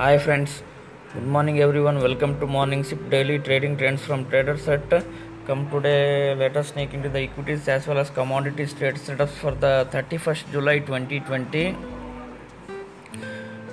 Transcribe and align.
Hi 0.00 0.16
friends, 0.16 0.52
good 1.12 1.26
morning 1.32 1.56
everyone. 1.60 1.96
Welcome 2.00 2.40
to 2.40 2.46
Morning 2.46 2.82
Sip 2.82 3.00
Daily 3.10 3.38
Trading 3.38 3.76
Trends 3.76 4.00
from 4.02 4.24
TraderSet. 4.30 5.04
Come 5.46 5.68
today, 5.68 6.34
let 6.34 6.56
us 6.56 6.68
sneak 6.68 6.94
into 6.94 7.10
the 7.10 7.20
equities 7.20 7.68
as 7.68 7.86
well 7.86 7.98
as 7.98 8.08
commodities 8.08 8.72
trade 8.72 8.94
setups 8.94 9.34
for 9.42 9.50
the 9.50 9.86
31st 9.92 10.52
July 10.52 10.78
2020, 10.78 11.76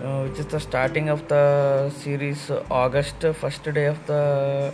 uh, 0.04 0.24
which 0.24 0.38
is 0.38 0.48
the 0.48 0.60
starting 0.60 1.08
of 1.08 1.26
the 1.30 1.90
series 2.02 2.52
August, 2.70 3.22
first 3.44 3.64
day 3.64 3.86
of 3.86 4.06
the 4.06 4.74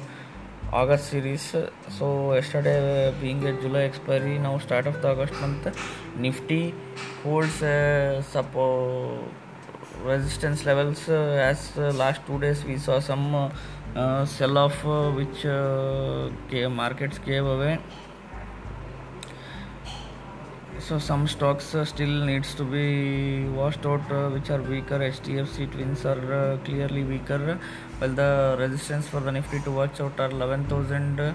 August 0.71 1.11
series. 1.11 1.55
So 1.99 2.33
yesterday 2.33 3.13
being 3.21 3.45
a 3.45 3.53
July 3.61 3.81
expiry, 3.81 4.39
now 4.39 4.57
start 4.57 4.87
of 4.87 5.03
the 5.03 5.09
August 5.09 5.39
month. 5.39 5.67
Nifty 6.17 6.73
holds 7.21 7.61
uh, 7.61 8.23
support 8.23 9.42
resistance 10.03 10.65
levels 10.65 11.07
uh, 11.09 11.49
as 11.51 11.75
last 11.77 12.25
two 12.27 12.39
days 12.39 12.63
we 12.65 12.77
saw 12.77 12.99
some 12.99 13.35
uh, 13.35 13.49
uh, 13.95 14.25
sell 14.25 14.57
off 14.57 14.83
which 15.15 15.43
gave, 16.49 16.71
markets 16.71 17.19
gave 17.19 17.45
away. 17.45 17.79
So 20.79 20.99
some 20.99 21.27
stocks 21.29 21.75
uh, 21.75 21.85
still 21.85 22.25
needs 22.25 22.53
to 22.55 22.63
be 22.65 23.45
washed 23.45 23.85
out 23.85 24.11
uh, 24.11 24.29
which 24.29 24.49
are 24.49 24.61
weaker. 24.61 24.99
Hdfc 24.99 25.71
twins 25.71 26.03
are 26.05 26.33
uh, 26.33 26.57
clearly 26.65 27.03
weaker. 27.03 27.57
While 27.99 28.13
the 28.13 28.57
resistance 28.59 29.07
for 29.07 29.21
the 29.21 29.31
nifty 29.31 29.59
to 29.61 29.71
watch 29.71 30.01
out 30.01 30.19
are 30.19 30.31
11000 30.31 31.19
uh, 31.19 31.33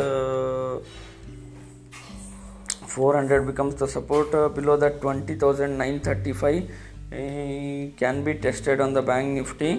400 2.87 3.47
becomes 3.47 3.75
the 3.77 3.89
support 3.89 4.35
uh, 4.35 4.49
below 4.49 4.77
that 4.77 5.01
20935 5.01 6.71
uh, 7.13 7.97
can 7.97 8.23
be 8.23 8.35
tested 8.35 8.81
on 8.81 8.93
the 8.93 9.03
bank 9.03 9.29
nifty 9.39 9.73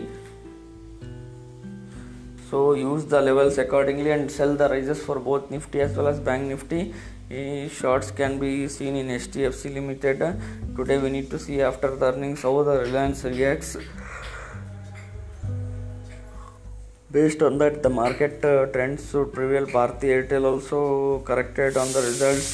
so 2.53 2.59
use 2.75 3.06
the 3.14 3.19
levels 3.28 3.56
accordingly 3.62 4.12
and 4.16 4.30
sell 4.30 4.52
the 4.62 4.68
rises 4.74 5.00
for 5.06 5.18
both 5.28 5.50
nifty 5.53 5.80
as 5.86 5.96
well 5.97 6.08
as 6.12 6.19
bank 6.28 6.44
nifty. 6.52 6.81
Uh, 7.38 7.68
shorts 7.78 8.12
can 8.19 8.34
be 8.44 8.52
seen 8.75 8.96
in 9.02 9.08
hdfc 9.16 9.74
limited. 9.78 10.22
Uh, 10.28 10.34
today 10.78 11.00
we 11.06 11.09
need 11.16 11.31
to 11.31 11.40
see 11.46 11.58
after 11.69 11.90
the 11.96 12.06
earnings 12.12 12.44
how 12.44 12.53
the 12.69 12.75
reliance 12.84 13.24
reacts. 13.24 13.72
Based 17.18 17.41
on 17.41 17.58
that 17.58 17.81
the 17.81 17.90
market 17.90 18.46
uh, 18.46 18.68
trends 18.68 19.09
should 19.09 19.34
prevail. 19.34 19.66
Bharti 19.66 20.08
airtel 20.16 20.46
also 20.53 20.81
corrected 21.30 21.75
on 21.75 21.91
the 21.97 22.03
results. 22.09 22.50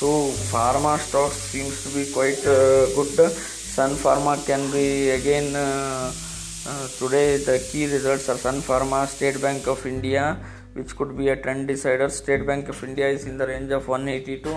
So 0.00 0.10
pharma 0.52 0.98
stocks 0.98 1.36
seems 1.52 1.82
to 1.84 1.90
be 1.98 2.10
quite 2.18 2.42
uh, 2.46 2.86
good. 2.96 3.32
Sun 3.78 3.90
pharma 4.04 4.34
can 4.46 4.70
be 4.72 5.10
again 5.10 5.54
uh, 5.54 6.12
uh, 6.66 6.86
today 6.98 7.36
the 7.48 7.56
key 7.70 7.84
results 7.94 8.26
are 8.32 8.38
sun 8.44 8.58
pharma 8.68 9.00
state 9.14 9.38
bank 9.44 9.66
of 9.72 9.80
india 9.90 10.22
which 10.76 10.92
could 10.98 11.12
be 11.18 11.26
a 11.32 11.36
trend 11.42 11.62
decider 11.70 12.08
state 12.20 12.44
bank 12.50 12.70
of 12.72 12.78
india 12.88 13.08
is 13.16 13.24
in 13.30 13.36
the 13.40 13.46
range 13.50 13.72
of 13.78 13.86
180 13.86 14.36
to 14.44 14.52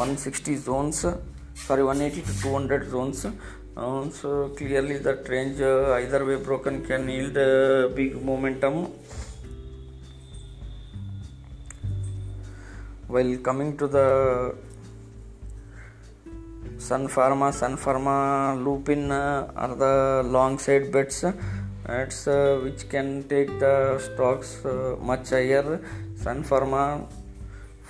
160 0.00 0.56
zones 0.68 0.98
sorry 1.66 1.84
180 1.84 2.22
to 2.28 2.34
200 2.42 2.90
zones 2.94 3.20
uh, 3.24 4.02
so 4.20 4.50
clearly 4.58 4.98
that 5.06 5.26
range 5.34 5.60
uh, 5.62 6.00
either 6.00 6.20
way 6.28 6.36
broken 6.50 6.84
can 6.90 7.08
yield 7.14 7.38
uh, 7.38 7.88
big 8.00 8.12
momentum 8.30 8.76
while 13.14 13.34
coming 13.48 13.72
to 13.80 13.88
the 13.96 14.08
sun 16.92 17.04
pharma 17.14 17.46
sun 17.58 17.74
pharma 17.82 18.14
lupin 18.64 19.02
are 19.10 19.74
the 19.82 19.94
long 20.36 20.58
side 20.64 20.86
bets. 20.94 21.24
Bets 21.86 22.18
uh, 22.28 22.60
which 22.64 22.82
can 22.92 23.06
take 23.32 23.50
the 23.62 23.76
stocks 24.06 24.50
uh, 24.66 24.96
much 25.10 25.30
higher. 25.30 25.80
Sun 26.24 26.44
pharma 26.50 26.82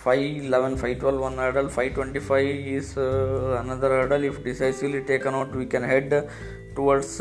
511 0.04 0.76
512 0.76 1.20
one 1.26 1.36
hurdle 1.44 1.68
525 1.68 2.46
is 2.78 2.96
uh, 2.96 3.60
another 3.62 3.90
hurdle 3.96 4.24
if 4.30 4.38
decisively 4.44 5.02
taken 5.12 5.34
out 5.34 5.52
we 5.62 5.66
can 5.74 5.82
head 5.82 6.08
towards 6.76 7.20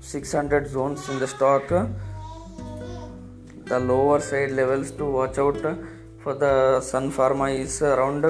600 0.00 0.68
zones 0.68 1.08
in 1.08 1.18
the 1.18 1.26
stock. 1.26 1.68
The 3.72 3.80
lower 3.92 4.20
side 4.20 4.52
levels 4.52 4.92
to 4.92 5.04
watch 5.04 5.38
out 5.38 5.64
for 6.22 6.34
the 6.34 6.80
sun 6.80 7.12
pharma 7.12 7.54
is 7.64 7.82
around 7.82 8.24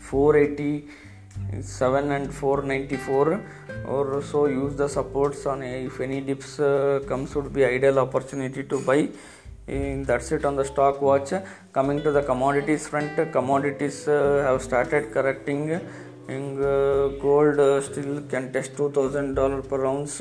487 0.00 2.12
and 2.12 2.32
494 2.32 3.42
or 3.86 4.22
so 4.22 4.46
use 4.46 4.76
the 4.76 4.88
supports 4.88 5.44
on 5.46 5.62
if 5.62 6.00
any 6.00 6.20
dips 6.20 6.60
uh, 6.60 7.00
comes 7.08 7.34
would 7.34 7.52
be 7.52 7.64
ideal 7.64 7.98
opportunity 7.98 8.62
to 8.64 8.80
buy. 8.80 9.08
And 9.66 10.06
that's 10.06 10.30
it 10.32 10.44
on 10.44 10.56
the 10.56 10.64
stock 10.64 11.00
watch. 11.00 11.32
Coming 11.72 12.02
to 12.02 12.12
the 12.12 12.22
commodities 12.22 12.86
front 12.86 13.32
commodities 13.32 14.06
uh, 14.08 14.42
have 14.46 14.60
started 14.62 15.10
correcting. 15.12 15.80
And 16.28 16.58
uh, 16.58 17.08
gold 17.20 17.82
still 17.82 18.20
can 18.22 18.52
test 18.52 18.76
2000 18.76 19.34
dollar 19.34 19.62
per 19.62 19.86
ounce 19.86 20.20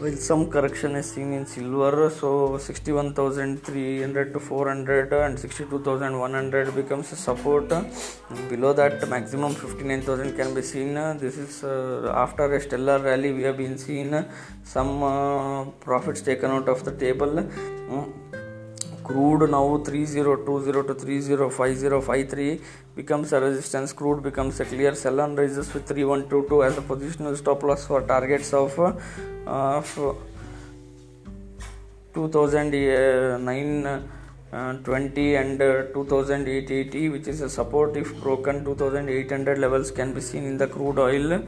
while 0.00 0.16
some 0.26 0.42
correction 0.54 0.92
is 0.98 1.06
seen 1.12 1.30
in 1.36 1.44
silver 1.44 2.08
so 2.18 2.56
61300 2.56 4.32
to 4.32 4.38
400 4.38 5.12
and 5.12 5.38
62100 5.38 6.74
becomes 6.74 7.10
a 7.12 7.16
support. 7.16 7.68
Below 8.48 8.72
that 8.74 9.08
maximum 9.08 9.54
59000 9.54 10.36
can 10.36 10.54
be 10.54 10.62
seen. 10.62 10.94
This 11.24 11.36
is 11.36 11.64
uh, 11.64 12.12
after 12.14 12.44
a 12.54 12.60
stellar 12.60 12.98
rally 13.00 13.32
we 13.32 13.42
have 13.42 13.56
been 13.56 13.76
seeing 13.76 14.14
some 14.62 15.02
uh, 15.02 15.64
profits 15.86 16.22
taken 16.22 16.50
out 16.52 16.68
of 16.68 16.84
the 16.84 16.92
table. 16.92 17.34
Crude 19.02 19.50
now 19.50 19.78
3020 19.78 20.86
to 20.86 20.94
305053 20.94 22.60
becomes 22.94 23.32
a 23.32 23.40
resistance. 23.40 23.92
Crude 23.94 24.22
becomes 24.22 24.60
a 24.60 24.64
clear 24.64 24.94
sell 24.94 25.18
and 25.20 25.36
rises 25.36 25.72
with 25.74 25.86
3122 25.86 26.62
as 26.62 26.78
a 26.78 26.82
positional 26.82 27.36
stop 27.36 27.62
loss 27.62 27.86
for 27.86 28.02
targets 28.02 28.52
of 28.52 28.78
uh, 29.48 29.80
of 29.80 29.88
2009 32.14 33.86
uh, 34.50 34.72
20 34.72 35.34
and 35.36 35.62
uh, 35.62 35.82
2880 35.92 37.08
which 37.10 37.26
is 37.28 37.40
a 37.40 37.50
support 37.50 37.96
if 37.96 38.08
broken 38.22 38.64
2800 38.64 39.58
levels 39.58 39.90
can 39.90 40.14
be 40.14 40.20
seen 40.20 40.44
in 40.44 40.56
the 40.62 40.66
crude 40.66 40.98
oil 40.98 41.42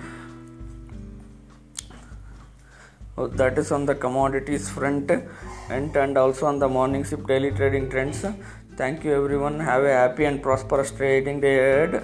Oh, 3.21 3.27
that 3.27 3.59
is 3.59 3.71
on 3.71 3.85
the 3.85 3.95
commodities 3.95 4.71
front 4.71 5.11
and, 5.69 5.95
and 5.95 6.17
also 6.17 6.47
on 6.47 6.59
the 6.59 6.69
morning 6.69 7.05
SIP 7.05 7.27
daily 7.27 7.51
trading 7.51 7.91
trends. 7.91 8.25
Thank 8.77 9.05
you 9.05 9.13
everyone. 9.13 9.61
Have 9.61 9.85
a 9.85 9.93
happy 9.93 10.25
and 10.25 10.43
prosperous 10.43 10.91
trading 10.91 11.41
day 11.41 11.57
ahead. 11.59 12.03